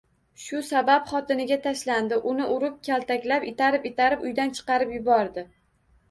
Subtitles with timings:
[0.43, 5.45] Shu sabab xotiniga tashlandi, uni urib-kaltaklab, itarib-itarib uydan chiqarib yubordi